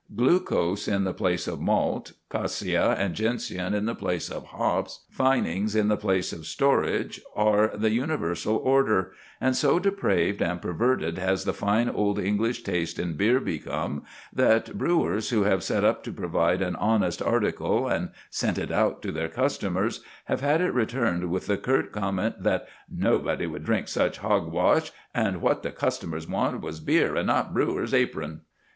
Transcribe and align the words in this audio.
Glucose 0.15 0.87
in 0.87 1.03
the 1.03 1.13
place 1.13 1.47
of 1.47 1.59
malt, 1.61 2.13
quassia 2.31 2.95
and 2.97 3.13
gentian 3.13 3.75
in 3.75 3.85
the 3.85 3.93
place 3.93 4.31
of 4.31 4.47
hops, 4.47 5.05
finings 5.11 5.75
in 5.75 5.89
the 5.89 5.95
place 5.95 6.33
of 6.33 6.47
storage, 6.47 7.21
are 7.35 7.71
the 7.77 7.91
universal 7.91 8.55
order; 8.55 9.11
and 9.39 9.55
so 9.55 9.77
depraved 9.77 10.41
and 10.41 10.59
perverted 10.59 11.19
has 11.19 11.43
the 11.43 11.53
fine 11.53 11.87
old 11.87 12.17
English 12.17 12.63
taste 12.63 12.97
in 12.97 13.13
beer 13.13 13.39
become 13.39 14.03
that 14.33 14.75
brewers 14.75 15.29
who 15.29 15.43
have 15.43 15.61
set 15.61 15.83
up 15.83 16.03
to 16.03 16.11
provide 16.11 16.63
an 16.63 16.75
honest 16.77 17.21
article 17.21 17.87
and 17.87 18.09
sent 18.31 18.57
it 18.57 18.71
out 18.71 19.03
to 19.03 19.11
their 19.11 19.29
customers 19.29 20.03
have 20.25 20.41
had 20.41 20.61
it 20.61 20.73
returned 20.73 21.29
with 21.29 21.45
the 21.45 21.57
curt 21.59 21.91
comment 21.91 22.41
that 22.41 22.67
"nobody 22.89 23.45
would 23.45 23.63
drink 23.63 23.87
such 23.87 24.17
hog 24.17 24.51
wash, 24.51 24.91
and 25.13 25.41
what 25.43 25.61
the 25.61 25.69
customers 25.71 26.27
wanted 26.27 26.63
was 26.63 26.79
beer, 26.79 27.15
and 27.15 27.27
not 27.27 27.53
brewer's 27.53 27.93
apron." 27.93 28.41